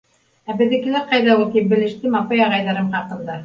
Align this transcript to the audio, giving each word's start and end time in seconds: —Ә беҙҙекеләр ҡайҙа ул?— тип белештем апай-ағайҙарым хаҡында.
—Ә 0.53 0.55
беҙҙекеләр 0.61 1.05
ҡайҙа 1.11 1.37
ул?— 1.41 1.45
тип 1.59 1.69
белештем 1.77 2.21
апай-ағайҙарым 2.23 2.93
хаҡында. 2.99 3.35